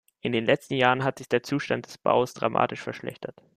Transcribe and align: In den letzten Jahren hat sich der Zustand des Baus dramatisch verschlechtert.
In 0.21 0.31
den 0.31 0.47
letzten 0.47 0.73
Jahren 0.73 1.03
hat 1.03 1.19
sich 1.19 1.29
der 1.29 1.43
Zustand 1.43 1.85
des 1.85 1.99
Baus 1.99 2.33
dramatisch 2.33 2.81
verschlechtert. 2.81 3.35